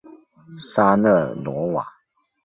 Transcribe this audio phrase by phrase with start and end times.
[0.57, 1.87] 沙勒罗瓦。